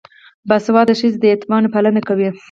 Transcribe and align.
باسواده 0.49 0.93
ښځې 0.99 1.17
د 1.19 1.23
یتیمانو 1.33 1.71
پالنه 1.73 2.01
کوي. 2.07 2.29